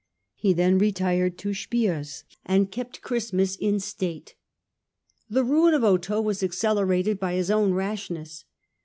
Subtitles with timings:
[0.33, 4.33] He then retired to Spiers and kept Christmas in state.
[5.29, 8.43] The ruin of Otho was accelerated by his own rash ness.